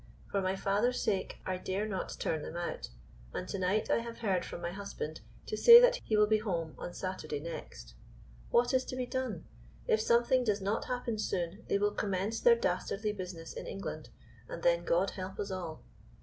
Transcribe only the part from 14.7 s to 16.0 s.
God help us all.